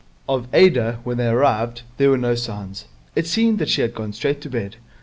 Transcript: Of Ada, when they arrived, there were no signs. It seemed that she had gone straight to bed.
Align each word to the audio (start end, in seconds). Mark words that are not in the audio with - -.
Of 0.27 0.47
Ada, 0.51 0.99
when 1.03 1.17
they 1.17 1.27
arrived, 1.27 1.83
there 1.97 2.09
were 2.09 2.17
no 2.17 2.33
signs. 2.33 2.85
It 3.15 3.27
seemed 3.27 3.59
that 3.59 3.69
she 3.69 3.81
had 3.81 3.93
gone 3.93 4.13
straight 4.13 4.41
to 4.41 4.49
bed. 4.49 4.77